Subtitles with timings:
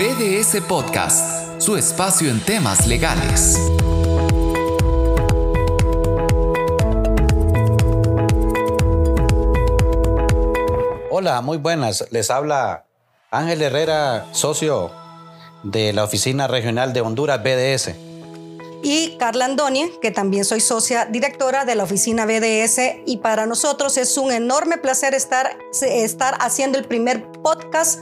[0.00, 3.58] BDS Podcast, su espacio en temas legales.
[11.10, 12.06] Hola, muy buenas.
[12.10, 12.86] Les habla
[13.30, 14.90] Ángel Herrera, socio
[15.64, 17.90] de la Oficina Regional de Honduras BDS.
[18.82, 23.02] Y Carla Andoni, que también soy socia directora de la oficina BDS.
[23.04, 28.00] Y para nosotros es un enorme placer estar, estar haciendo el primer podcast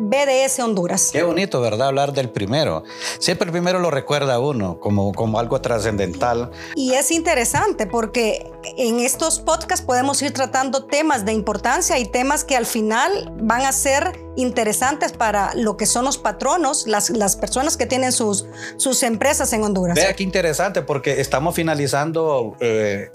[0.00, 1.10] BDS Honduras.
[1.12, 1.88] Qué bonito, ¿verdad?
[1.88, 2.84] Hablar del primero.
[3.18, 6.50] Siempre el primero lo recuerda a uno como, como algo trascendental.
[6.74, 12.44] Y es interesante porque en estos podcasts podemos ir tratando temas de importancia y temas
[12.44, 17.36] que al final van a ser interesantes para lo que son los patronos, las, las
[17.36, 19.94] personas que tienen sus, sus empresas en Honduras.
[19.96, 23.10] Vea qué interesante porque estamos finalizando eh,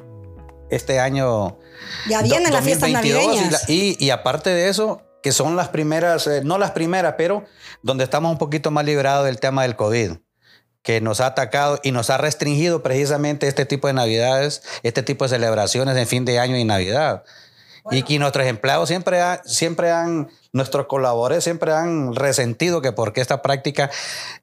[0.70, 1.58] este año.
[2.08, 3.68] Ya vienen las fiestas navideñas.
[3.70, 7.46] Y, y, y aparte de eso, que son las primeras, eh, no las primeras, pero
[7.82, 10.18] donde estamos un poquito más liberados del tema del COVID,
[10.84, 15.26] que nos ha atacado y nos ha restringido precisamente este tipo de navidades, este tipo
[15.26, 17.24] de celebraciones en fin de año y Navidad.
[17.90, 23.42] Y que nuestros empleados siempre, siempre han, nuestros colaboradores siempre han resentido que porque esta
[23.42, 23.90] práctica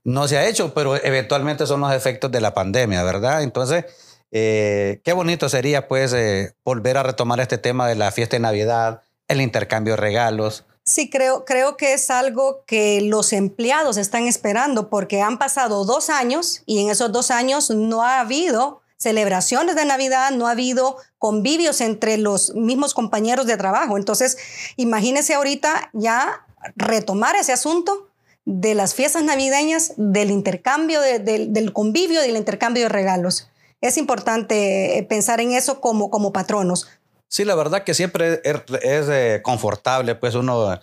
[0.03, 3.45] no se ha hecho, pero eventualmente son los efectos de la pandemia, ¿verdad?
[3.45, 3.85] Entonces,
[4.33, 8.41] eh, qué bonito sería pues eh, volver a retomar este tema de la fiesta de
[8.41, 14.27] Navidad, el intercambio de regalos, Sí, creo, creo que es algo que los empleados están
[14.27, 19.77] esperando porque han pasado dos años y en esos dos años no ha habido celebraciones
[19.77, 23.97] de Navidad, no ha habido convivios entre los mismos compañeros de trabajo.
[23.97, 24.39] Entonces,
[24.77, 28.09] imagínese ahorita ya retomar ese asunto
[28.45, 33.49] de las fiestas navideñas, del intercambio, del convivio, del intercambio de regalos.
[33.81, 36.89] Es importante eh, pensar en eso como, como patronos.
[37.33, 40.79] Sí, la verdad que siempre es, eh, confortable, pues uno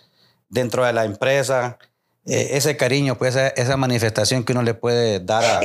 [0.50, 1.78] dentro de la empresa,
[2.26, 5.62] eh, ese cariño, pues esa, manifestación que uno le puede dar a,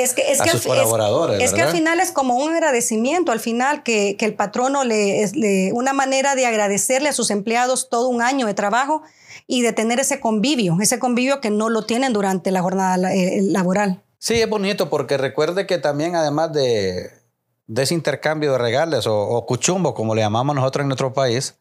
[0.46, 1.42] sus colaboradores.
[1.42, 5.33] Es, que al final es como un agradecimiento, al final que, el patrono le, es
[5.73, 9.00] una manera de agradecerle a sus empleados todo un año de trabajo
[9.46, 13.40] y de tener ese convivio, ese convivio que no lo tienen durante la jornada eh,
[13.40, 14.02] laboral.
[14.18, 17.23] Sí, es bonito porque recuerde que también además de
[17.67, 21.57] de ese intercambio de regalos o, cuchumbo, como le llamamos nosotros en nuestro país,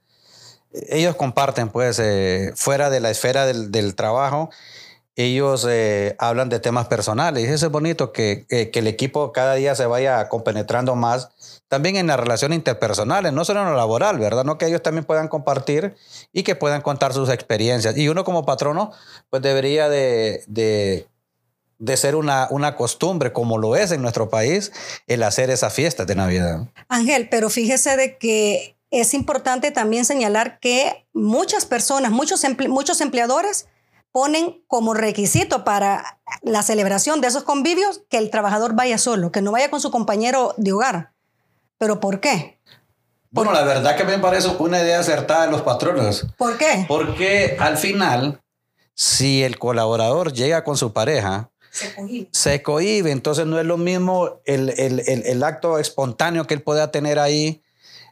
[0.89, 4.49] ellos comparten, pues, eh, fuera de la esfera del, trabajo,
[5.15, 7.43] ellos eh, hablan de temas personales.
[7.43, 11.29] Y eso es bonito que, el equipo cada día se vaya compenetrando más,
[11.67, 14.43] también en las relaciones interpersonales, no solo en lo laboral, ¿verdad?
[14.43, 15.95] No que ellos también puedan compartir
[16.31, 17.97] y que puedan contar sus experiencias.
[17.97, 18.91] Y uno como patrono,
[19.29, 21.07] pues debería de de
[21.95, 24.71] ser una, una costumbre, como lo es en nuestro país,
[25.07, 26.67] el hacer esas fiestas de Navidad.
[26.87, 33.67] Ángel, pero fíjese de que es importante también señalar que muchas personas, muchos, muchos empleadores
[34.11, 39.41] ponen como requisito para la celebración de esos convivios que el trabajador vaya solo, que
[39.41, 41.11] no vaya con su compañero de hogar.
[41.79, 42.59] ¿Pero por qué?
[43.31, 46.27] Bueno, la verdad que me parece una idea acertada de los patronos.
[46.37, 46.85] ¿Por qué?
[46.87, 48.43] Porque al final,
[48.93, 51.49] si el colaborador llega con su pareja,
[52.31, 53.11] se cohibe.
[53.11, 57.63] entonces no es lo mismo el, acto espontáneo que él pueda tener ahí,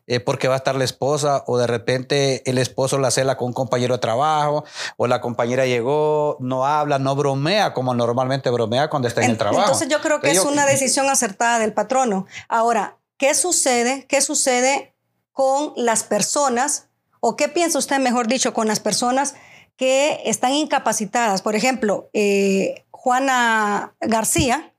[0.07, 3.47] eh, porque va a estar la esposa, o de repente el esposo la cela con
[3.47, 4.65] un compañero de trabajo,
[4.97, 9.37] o la compañera llegó, no habla, no bromea como normalmente bromea cuando está en el
[9.37, 9.61] trabajo.
[9.61, 12.25] Entonces yo creo que es una decisión acertada del patrono.
[12.49, 14.05] Ahora, ¿qué sucede?
[14.07, 14.95] ¿Qué sucede
[15.31, 16.87] con las personas?
[17.19, 19.35] ¿O qué piensa usted, mejor dicho, con las personas
[19.77, 21.43] que están incapacitadas?
[21.43, 24.75] Por ejemplo, eh, Juana García,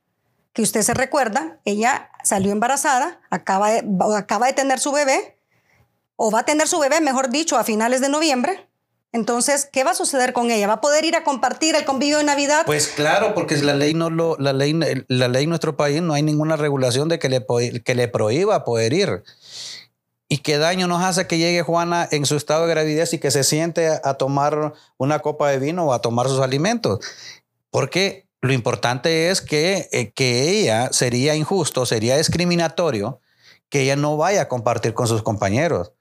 [0.53, 3.85] que usted se recuerda, ella salió embarazada, acaba de,
[4.17, 5.41] acaba de tener su bebé,
[6.15, 8.69] o va a tener su bebé, mejor dicho, a finales de noviembre.
[9.11, 10.69] Entonces, ¿qué va a suceder con ella?
[10.69, 12.63] ¿Va a poder ir a compartir el convivio de Navidad?
[12.65, 14.73] Pues claro, porque la ley no lo, la ley,
[15.09, 17.45] la ley en nuestro país no hay ninguna regulación de que le,
[17.85, 19.25] que le prohíba poder ir.
[20.29, 23.33] ¿Y qué daño nos hace que llegue Juana en su estado de gravidez y que
[23.33, 27.01] se siente a tomar una copa de vino o a tomar sus alimentos?
[27.73, 33.21] Porque lo importante es que, eh, que ella sería injusto, sería discriminatorio
[33.71, 35.93] que ella no vaya a compartir con sus compañeros.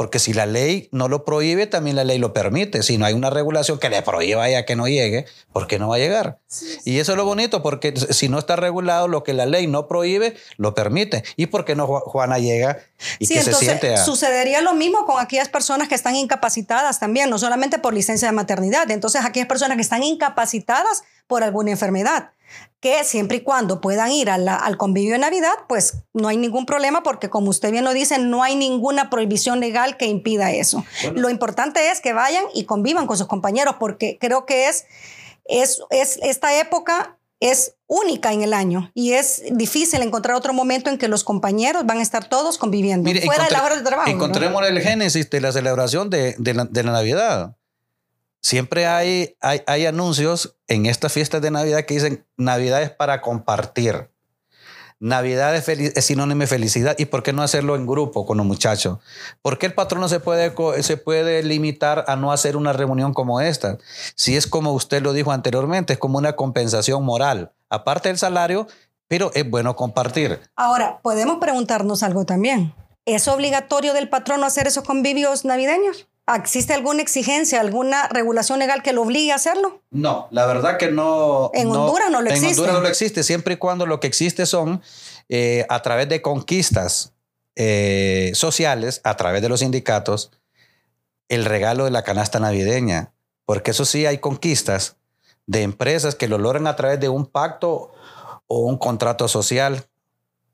[0.00, 2.82] Porque si la ley no lo prohíbe, también la ley lo permite.
[2.82, 5.78] Si no hay una regulación que le prohíba a ella que no llegue, ¿por qué
[5.78, 6.38] no va a llegar?
[6.86, 9.88] Y eso es lo bonito, porque si no está regulado, lo que la ley no
[9.88, 11.22] prohíbe, lo permite.
[11.36, 12.78] ¿Y por qué no Juana llega
[13.18, 17.38] y que se siente Sucedería lo mismo con aquellas personas que están incapacitadas también, no
[17.38, 18.90] solamente por licencia de maternidad.
[18.90, 22.30] Entonces, aquellas personas que están incapacitadas por alguna enfermedad
[22.80, 27.02] que siempre y cuando puedan ir al convivio de Navidad, pues no hay ningún problema
[27.02, 30.84] porque como usted bien lo dice, no hay ninguna prohibición legal que impida eso.
[31.14, 34.86] Lo importante es que vayan y convivan con sus compañeros porque creo que es
[35.44, 40.90] es, es esta época es única en el año y es difícil encontrar otro momento
[40.90, 44.10] en que los compañeros van a estar todos conviviendo fuera de la hora de trabajo.
[44.10, 47.56] Encontremos el génesis de la celebración de, la, Navidad.
[48.40, 53.20] Siempre hay, hay, hay anuncios en estas fiestas de Navidad que dicen Navidad es para
[53.20, 54.10] compartir.
[55.02, 56.94] Navidad es, sinónimo de felicidad.
[56.98, 58.98] ¿Y por qué no hacerlo en grupo con los muchachos?
[59.40, 60.52] ¿Por qué el patrón no se puede,
[60.82, 63.78] se puede limitar a no hacer una reunión como esta?
[64.14, 67.50] Si es como usted lo dijo anteriormente, es como una compensación moral.
[67.70, 68.66] Aparte del salario,
[69.08, 70.38] pero es bueno compartir.
[70.54, 72.74] Ahora, podemos preguntarnos algo también.
[73.06, 76.09] ¿Es obligatorio del patrón hacer esos convivios navideños?
[76.36, 79.82] ¿Existe alguna exigencia, alguna regulación legal que lo obligue a hacerlo?
[79.90, 81.50] No, la verdad que no.
[81.54, 82.46] En Honduras no lo existe.
[82.46, 84.82] En Honduras no lo existe, siempre y cuando lo que existe son
[85.28, 87.12] eh, a través de conquistas
[87.56, 90.30] eh, sociales, a través de los sindicatos,
[91.28, 93.12] el regalo de la canasta navideña.
[93.44, 94.96] Porque eso sí hay conquistas
[95.46, 97.92] de empresas que lo logran a través de un pacto
[98.46, 99.86] o un contrato social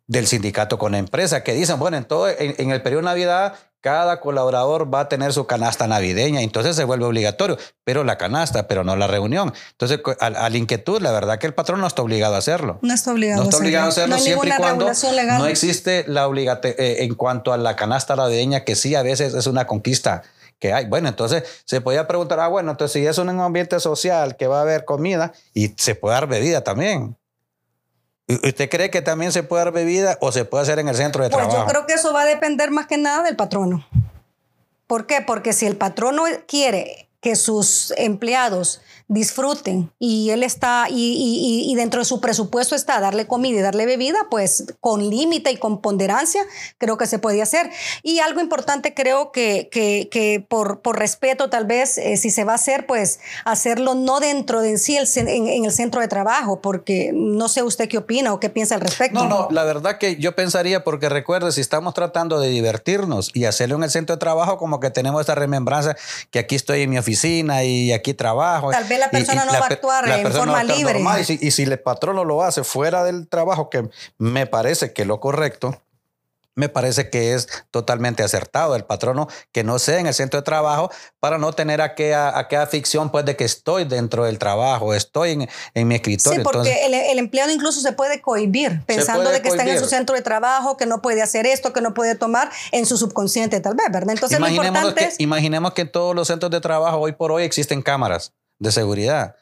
[0.06, 3.54] del sindicato con la empresa, que dicen, bueno, en, todo, en, el periodo de Navidad
[3.86, 8.66] cada colaborador va a tener su canasta navideña, entonces se vuelve obligatorio, pero la canasta,
[8.66, 9.52] pero no la reunión.
[9.70, 12.80] Entonces, a, la inquietud, la verdad que el patrón no está obligado a hacerlo.
[12.82, 14.90] No está obligado, no está obligado a hacerlo, siempre y cuando
[15.38, 19.34] no existe la obligación eh, en cuanto a la canasta navideña, que sí a veces
[19.34, 20.24] es una conquista
[20.58, 20.86] que hay.
[20.86, 24.58] Bueno, entonces se podía preguntar, ah, bueno, entonces si es un ambiente social que va
[24.58, 27.16] a haber comida y se puede dar bebida también.
[28.28, 31.22] ¿Usted cree que también se puede dar bebida o se puede hacer en el centro
[31.22, 31.50] de trabajo?
[31.50, 33.86] Pues yo creo que eso va a depender más que nada del patrono.
[34.86, 35.20] ¿Por qué?
[35.20, 42.04] Porque si el patrono quiere que sus empleados disfruten y él está, y, dentro de
[42.04, 46.42] su presupuesto está darle comida y darle bebida, pues con límite y con ponderancia,
[46.78, 47.70] creo que se puede hacer.
[48.02, 52.52] Y algo importante creo que, que, por, por, respeto tal vez, eh, si se va
[52.52, 56.60] a hacer, pues hacerlo no dentro de en sí el, en, el centro de trabajo,
[56.60, 59.22] porque no sé usted qué opina o qué piensa al respecto.
[59.22, 63.44] No, no, la verdad que yo pensaría, porque recuerde, si estamos tratando de divertirnos y
[63.44, 65.96] hacerlo en el centro de trabajo, como que tenemos esta remembranza
[66.30, 68.70] que aquí estoy en mi oficina y aquí trabajo.
[68.70, 71.02] Tal vez la persona no va a actuar en forma libre.
[71.20, 73.88] Y si, y si el patrón lo hace fuera del trabajo, que
[74.18, 75.80] me parece que lo correcto,
[76.56, 80.44] me parece que es totalmente acertado el patrono que no sea en el centro de
[80.44, 80.90] trabajo
[81.20, 85.48] para no tener aquella, aquella ficción pues de que estoy dentro del trabajo, estoy en,
[85.74, 86.40] en mi escritorio.
[86.40, 90.16] Sí, porque el, empleado incluso se puede cohibir pensando de que está en su centro
[90.16, 93.74] de trabajo, que no puede hacer esto, que no puede tomar en su subconsciente tal
[93.74, 94.14] vez, ¿verdad?
[94.14, 97.32] Entonces imaginemos lo importante que, Imaginemos que en todos los centros de trabajo hoy por
[97.32, 99.36] hoy existen cámaras de seguridad.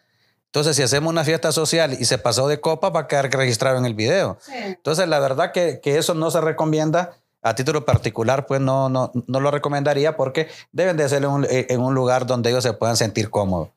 [0.47, 3.77] Entonces, si hacemos una fiesta social y se pasó de copa, va a quedar registrado
[3.77, 4.39] en el video.
[4.53, 7.17] Entonces, la verdad que, que, eso no se recomienda.
[7.43, 11.95] A título particular, pues no, no, no lo recomendaría porque deben de hacerlo en un,
[11.95, 13.69] lugar donde ellos se puedan sentir cómodos.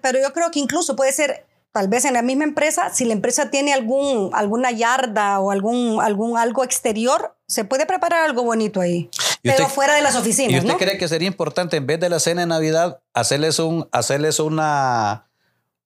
[0.00, 3.12] pero yo creo que incluso puede ser tal vez en la misma empresa, si la
[3.12, 8.80] empresa tiene algún, alguna yarda o algún, algún algo exterior, se puede preparar algo bonito
[8.80, 9.10] ahí.
[9.42, 10.52] Pero fuera de las oficinas.
[10.52, 13.88] ¿Y usted cree que sería importante, en vez de la cena de Navidad, hacerles un,
[13.92, 15.30] hacerles una,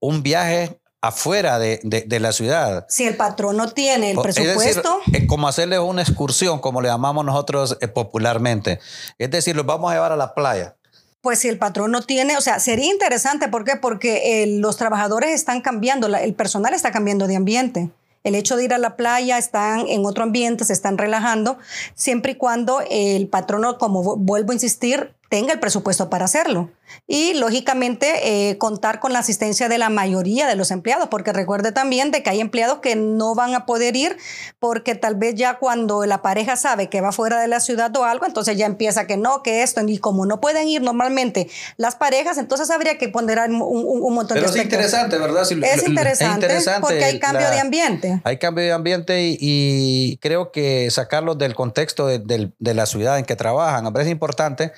[0.01, 2.87] un viaje afuera de, de, la ciudad.
[2.89, 5.01] Si el patrón no tiene el presupuesto.
[5.07, 8.81] Es decir, como hacerles una excursión, como le llamamos nosotros eh, popularmente.
[9.19, 10.77] Es decir, los vamos a llevar a la playa.
[11.21, 13.77] Pues si el patrón no tiene, o sea, sería interesante, ¿por qué?
[13.77, 17.91] Porque eh, los trabajadores están cambiando, el personal está cambiando de ambiente.
[18.25, 21.59] El hecho de ir a la playa, están en otro ambiente, se están relajando,
[21.95, 26.71] siempre y cuando el patrono, como vuelvo a insistir, tenga el presupuesto para hacerlo.
[27.09, 31.73] Y lógicamente eh, contar con la asistencia de la mayoría de los empleados, porque recuerde
[31.73, 34.17] también de que hay empleados que no van a poder ir
[34.61, 38.05] porque tal vez ya cuando la pareja sabe que va fuera de la ciudad o
[38.05, 41.97] algo, entonces ya empieza que no, que esto, y como no pueden ir normalmente las
[41.97, 45.43] parejas, entonces habría que ponderar un, un, montón Pero de es interesante, ¿verdad?
[45.43, 45.51] es,
[45.83, 48.21] interesante porque hay cambio de ambiente.
[48.23, 53.25] Hay cambio de ambiente y, creo que sacarlos del contexto de, de la ciudad en
[53.25, 54.71] que trabajan, me parece importante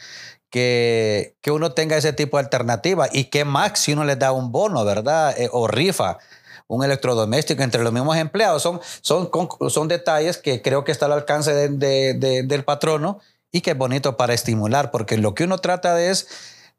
[0.51, 3.09] que, que, uno tenga ese tipo de alternativa.
[3.13, 5.39] Y qué más si uno les da un bono, ¿verdad?
[5.39, 6.19] Eh, o rifa
[6.69, 8.63] un electrodoméstico entre los mismos empleados.
[8.63, 9.31] Son, son,
[9.69, 13.21] son detalles que creo que está al alcance del patrono
[13.53, 16.29] y que es bonito para estimular, porque lo que uno trata de es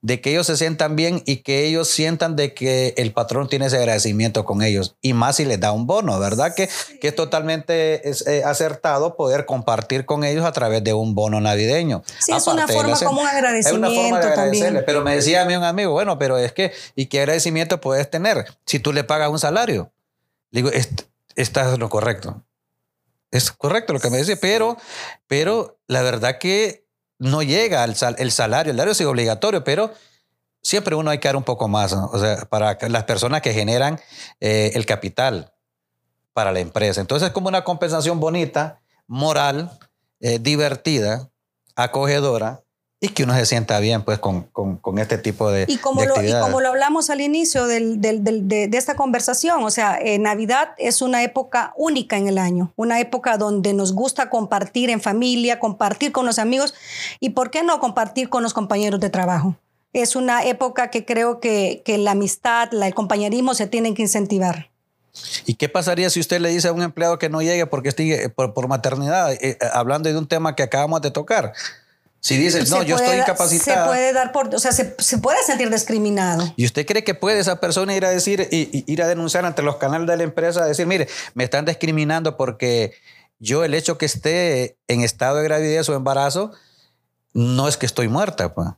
[0.02, 3.66] de que ellos se sientan bien y que ellos sientan de que el patrón tiene
[3.66, 4.96] ese agradecimiento con ellos.
[5.02, 6.54] Y más si les da un bono, ¿verdad?
[6.56, 6.70] Que,
[7.02, 11.42] que es totalmente es, eh, acertado poder compartir con ellos a través de un bono
[11.42, 12.04] navideño.
[12.20, 13.88] Sí, es una forma como un agradecimiento.
[13.88, 14.82] Es una forma de agradecerle.
[14.84, 18.10] Pero me decía a mí un amigo, bueno, pero es que, ¿y qué agradecimiento puedes
[18.10, 19.92] tener si tú le pagas un salario?
[20.52, 20.70] Digo,
[21.36, 22.44] estás es lo correcto.
[23.32, 24.78] Es correcto lo que me decía, pero,
[25.28, 26.87] pero la verdad que
[27.20, 29.92] no llega al el salario, el salario es obligatorio, pero
[30.62, 34.00] siempre uno hay que dar un poco más, o sea, para las personas que generan
[34.40, 35.54] eh, el capital
[36.34, 37.02] para la empresa.
[37.02, 39.72] Entonces es como una compensación bonita, moral,
[40.20, 41.30] eh, divertida,
[41.76, 42.64] acogedora,
[43.00, 46.02] y que uno se sienta bien pues con, con, con este tipo de, Y como,
[46.02, 49.64] de lo, y como lo hablamos al inicio del- del- del- de, de esta conversación,
[49.64, 53.94] o sea, eh, Navidad es una época única en el año, una época donde nos
[53.94, 56.74] gusta compartir en familia, compartir con los amigos
[57.20, 59.56] y, ¿por qué no compartir con los compañeros de trabajo?
[59.94, 64.02] Es una época que creo que, que la amistad, la- el compañerismo se tienen que
[64.02, 64.70] incentivar.
[65.46, 68.30] ¿Y qué pasaría si usted le dice a un empleado que no llegue porque esté
[68.30, 71.54] por, por maternidad, eh, eh, hablando de un tema que acabamos de tocar?
[72.20, 73.84] Si dice, no, yo puede estoy da- incapacitada.
[73.84, 76.52] Se puede dar por, o sea, se, se puede sentir discriminado.
[76.58, 79.78] ¿Y usted cree que puede esa persona ir a decir, ir a denunciar ante los
[79.78, 82.94] canales de la empresa, decir, mire, me están discriminando porque
[83.40, 86.52] yo el hecho que esté en estado de gravidez o embarazo,
[87.34, 88.70] no es que estoy muerta, pues.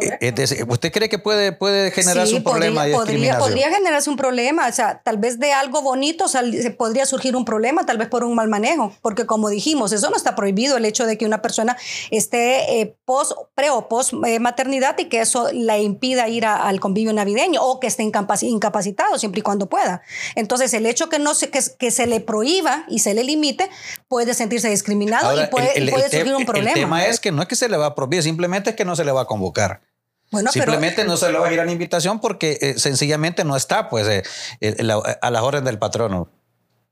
[0.00, 3.14] Eh, es decir, ¿Usted cree que puede, puede generarse Sí, un problema de podría, podría,
[3.34, 3.48] discriminación?
[3.48, 7.44] podría generarse un problema, o sea, tal vez de algo bonito sal- podría surgir un
[7.44, 10.84] problema, tal vez por un mal manejo, porque como dijimos, eso no está prohibido, el
[10.84, 11.76] hecho de que una persona
[12.10, 16.56] esté eh, post, pre o post eh, maternidad y que eso la impida ir a-
[16.56, 20.02] al convivio navideño o que esté incapaci- incapacitado siempre y cuando pueda.
[20.34, 23.68] Entonces, el hecho que, no se, que, que se le prohíba y se le limite
[24.08, 26.46] puede sentirse discriminado Ahora, y puede, el- y el- puede el te- surgir un el
[26.46, 26.74] problema.
[26.74, 28.96] tema es que no es que se le va a prohibir, simplemente es que no
[28.96, 29.57] se le va a convocar.
[30.30, 33.56] Bueno, pero Simplemente no se le va a girar la invitación porque eh, sencillamente no
[33.56, 34.22] está pues eh,
[34.60, 36.28] eh, la- a las órdenes del patrono.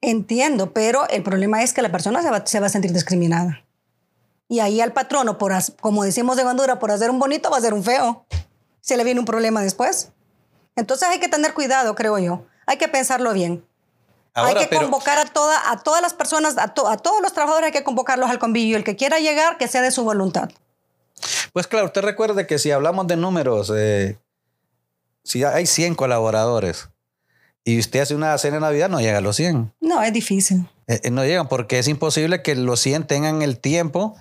[0.00, 3.62] Entiendo, pero el problema es que la persona se va, se va a sentir discriminada.
[4.48, 7.56] Y ahí al patrono, por, as- como decimos de Bandura, por hacer un bonito va
[7.58, 8.24] a ser un feo.
[8.80, 10.10] Se le viene un problema después.
[10.76, 12.44] Entonces hay que tener cuidado, creo yo.
[12.66, 13.64] Hay que pensarlo bien.
[14.34, 17.20] Ahora, hay que pero- convocar a, toda, a todas las personas, a, to- a todos
[17.22, 18.76] los trabajadores, hay que convocarlos al convivio.
[18.76, 20.50] El que quiera llegar, que sea de su voluntad.
[21.52, 24.18] Pues claro, usted recuerde que si hablamos de números, eh,
[25.24, 26.88] si hay 100 colaboradores
[27.64, 29.72] y usted hace una cena de Navidad, no llega a los 100.
[29.80, 30.68] No, es difícil.
[30.86, 34.14] Eh, eh, no llegan porque es imposible que los 100 tengan el tiempo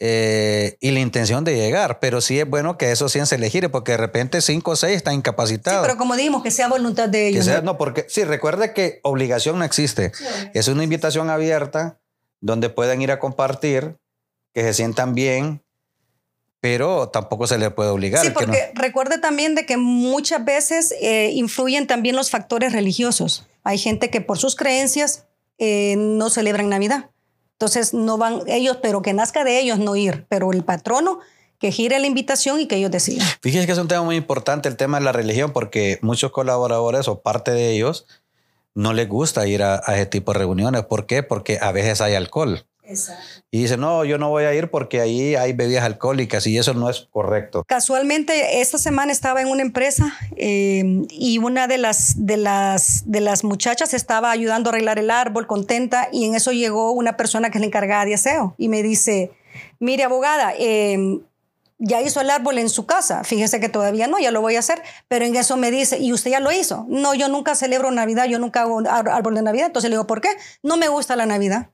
[0.00, 2.00] eh, y la intención de llegar.
[2.00, 4.76] Pero sí es bueno que esos 100 se le gire porque de repente 5 o
[4.76, 5.86] 6 están Sí, incapacitados.
[5.86, 7.44] pero como dijimos, que sea voluntad de Que ellos.
[7.46, 7.78] sea- ¿no?
[7.78, 10.12] porque sí, recuerde que obligación no existe.
[10.52, 11.98] Es una invitación abierta
[12.40, 13.96] donde puedan ir a compartir,
[14.52, 15.62] que se sientan bien,
[16.62, 18.20] pero tampoco se le puede obligar.
[18.24, 22.72] Sí, que no- porque recuerde también de que muchas veces eh, influyen también los factores
[22.72, 23.48] religiosos.
[23.64, 25.26] Hay gente que por sus creencias
[25.58, 27.10] eh, no celebran Navidad.
[27.54, 30.24] Entonces no van ellos, pero que nazca de ellos no ir.
[30.28, 31.18] Pero el patrono
[31.58, 33.26] que gire la invitación y que ellos decidan.
[33.40, 37.08] Fíjese que es un tema muy importante el tema de la religión porque muchos colaboradores
[37.08, 38.06] o parte de ellos
[38.74, 40.84] no les gusta ir a, a ese tipo de reuniones.
[40.84, 41.24] ¿Por qué?
[41.24, 42.66] Porque a veces hay alcohol.
[43.50, 46.74] Y dicen, no, yo no voy a ir porque ahí hay bebidas alcohólicas y eso
[46.74, 47.64] no es correcto.
[47.66, 53.20] Casualmente esta semana estaba en una empresa eh, y una de las, de, las, de
[53.20, 57.50] las muchachas estaba ayudando a arreglar el árbol, contenta, y en eso llegó una persona
[57.50, 59.32] que es la encargada de aseo y me dice,
[59.78, 61.20] mire abogada, eh,
[61.84, 64.60] ya hizo el árbol en su casa, fíjese que todavía no, ya lo voy a
[64.60, 66.86] hacer, pero en eso me dice, ¿y usted ya lo hizo?
[66.88, 70.20] No, yo nunca celebro Navidad, yo nunca hago árbol de Navidad, entonces le digo, ¿por
[70.20, 70.28] qué?
[70.62, 71.70] No me gusta la Navidad.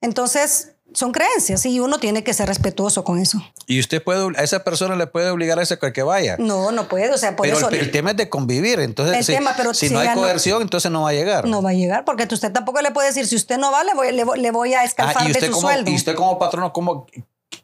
[0.00, 3.42] Entonces, son creencias y uno tiene que ser respetuoso con eso.
[3.66, 6.36] Y usted puede, a esa persona le puede obligar a ese que vaya.
[6.38, 7.68] No, no puede, o sea, por pero eso...
[7.68, 8.80] el, el tema es de convivir.
[8.80, 11.12] Entonces, El si, tema, pero si si no hay no- coerción, entonces no va a
[11.12, 11.46] llegar.
[11.46, 13.94] No va a llegar, porque usted tampoco le puede decir, si usted no va, le
[13.94, 15.90] voy, le voy- le voy a Ah, escalfar y de su como, sueldo.
[15.90, 17.06] y usted como patrono, ¿cómo,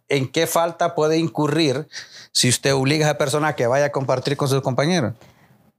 [0.08, 1.86] ¿en qué falta puede incurrir
[2.32, 5.14] si usted obliga a esa persona a que vaya a compartir con sus compañeros?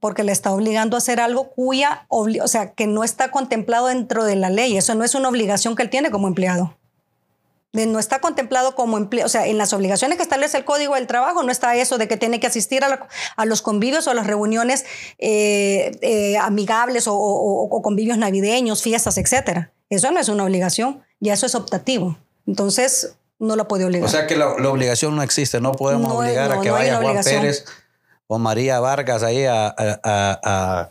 [0.04, 4.26] Porque le está obligando a hacer algo cuya, o sea, que no está contemplado dentro
[4.26, 4.76] de la ley.
[4.76, 6.76] Eso no es una obligación que él tiene como empleado.
[7.72, 11.06] No está contemplado como empleado, o sea, en las obligaciones que establece el Código del
[11.06, 14.10] Trabajo no está eso de que tiene que asistir a, la- a los convivios o
[14.10, 14.84] a las reuniones
[15.18, 19.72] eh, eh, amigables o, o- o convivios navideños, fiestas, etcétera.
[19.88, 22.18] Eso no es una obligación, ya eso es optativo.
[22.46, 24.06] Entonces, no lo puede obligar.
[24.06, 25.62] O sea que la, la obligación no existe.
[25.62, 27.24] No podemos No, obligar no, a que no vaya Juan.
[27.24, 27.64] Pérez
[28.26, 30.90] o María Vargas ahí a, a, a-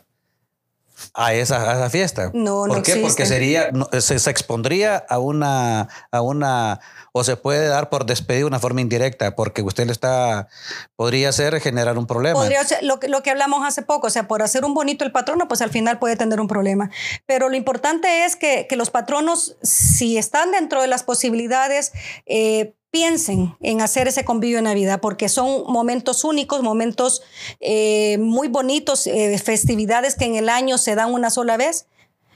[1.33, 2.31] esa, esa fiesta.
[2.33, 2.91] No, ¿Por no qué?
[2.91, 3.01] existe.
[3.01, 6.79] Porque sería, se, se expondría a una, a una,
[7.11, 10.47] o se puede dar por despedida de una forma indirecta, porque usted le está,
[10.95, 12.39] podría ser generar un problema.
[12.39, 15.03] Podría ser lo que, lo que hablamos hace poco, o sea, por hacer un bonito
[15.03, 16.89] el patrono, pues al final puede tener un problema.
[17.25, 21.91] Pero lo importante es que, que los patronos, si están dentro de las posibilidades,
[22.27, 27.23] eh, piensen en hacer ese convivio de Navidad, porque son momentos únicos, momentos
[27.59, 31.88] eh, muy bonitos, eh, festividades que en el año se dan una sola vez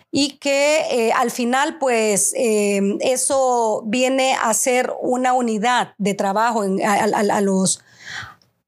[0.10, 7.42] y que eh, al final pues eso viene a ser una unidad de trabajo a
[7.42, 7.84] los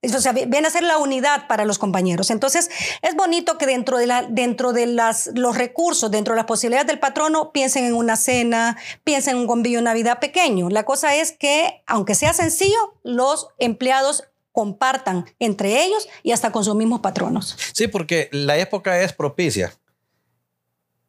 [0.01, 2.29] O sea, viene a ser la unidad para los compañeros.
[2.29, 2.69] Entonces,
[3.01, 6.87] es bonito que dentro de, la, dentro de las, los recursos, dentro de las posibilidades
[6.87, 10.69] del patrono, piensen en una cena, piensen en un convivio Navidad pequeño.
[10.69, 16.63] La cosa es que, aunque sea sencillo, los empleados compartan entre ellos y hasta con
[16.63, 17.57] sus mismos patronos.
[17.73, 19.73] Sí, porque la época es propicia.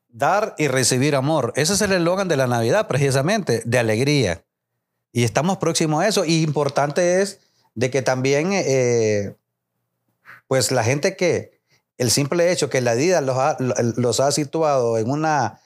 [0.09, 1.52] Dar y recibir amor.
[1.54, 4.44] Ese es el eslogan de la Navidad, precisamente, de alegría.
[5.12, 6.25] Y estamos próximos a eso.
[6.25, 7.40] Y importante es
[7.80, 9.34] de que también, eh,
[10.49, 11.58] pues la gente que,
[11.96, 15.60] el simple hecho que la vida los ha, los ha situado en una,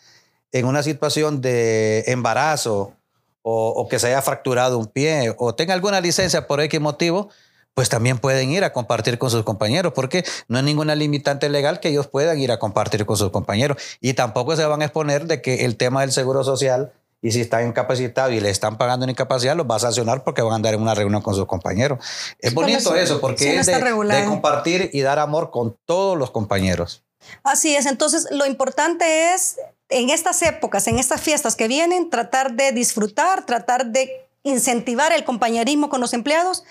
[0.52, 2.94] en una situación de embarazo
[3.42, 7.30] o, o, que se haya fracturado un pie o tenga alguna licencia por X motivo,
[7.75, 11.80] pues también pueden ir a compartir con sus compañeros, porque no hay ninguna limitante legal
[11.80, 13.78] que ellos puedan ir a compartir con sus compañeros.
[14.00, 16.92] Y tampoco se van a exponer de que el tema del seguro social,
[17.25, 20.43] y si están incapacitados y le están pagando una incapacidad, los va a sancionar porque
[20.43, 21.99] van a andar en una reunión con sus compañeros.
[22.38, 27.02] Es bonito eso, porque es de, de compartir y dar amor con todos los compañeros.
[27.43, 29.57] Así es, entonces lo importante es
[29.88, 35.25] en estas épocas, en estas fiestas que vienen, tratar de disfrutar, tratar de incentivar el
[35.25, 36.62] compañerismo con los empleados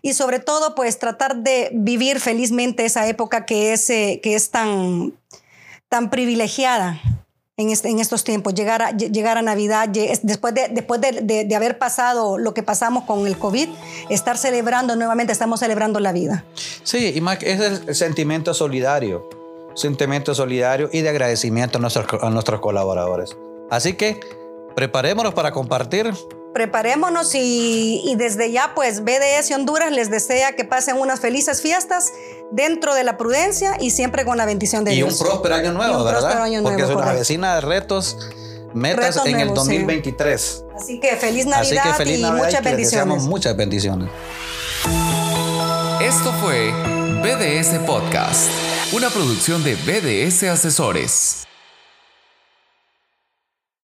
[0.00, 4.48] y sobre todo pues tratar de vivir felizmente esa época que es, eh, que es
[4.48, 5.12] tan,
[5.90, 6.98] tan privilegiada
[7.60, 11.56] en, este, en, estos tiempos, llegar a, llegar a Navidad, después, de, después de, de,
[11.56, 13.68] haber pasado lo que pasamos con el COVID,
[14.08, 16.44] estar celebrando nuevamente, estamos celebrando la vida.
[16.82, 19.28] Sí, y más es el sentimiento solidario,
[19.74, 23.36] sentimiento solidario y de agradecimiento a nuestros, a nuestros colaboradores.
[23.70, 24.18] Así que
[24.74, 26.12] preparémonos para compartir
[26.52, 32.12] preparémonos y, desde ya pues BDS Honduras les desea que pasen unas felices fiestas
[32.50, 35.08] dentro de la prudencia y siempre con la bendición de Dios.
[35.08, 36.42] Y un próspero año nuevo, ¿verdad?
[36.42, 38.16] Año Porque nuevo, es una vecina de retos,
[38.74, 40.64] metas en el 2023.
[40.76, 43.22] Así que feliz Navidad, y muchas bendiciones.
[43.24, 44.08] muchas bendiciones.
[46.00, 46.72] Esto fue
[47.22, 48.50] BDS Podcast,
[48.92, 51.46] una producción de BDS Asesores.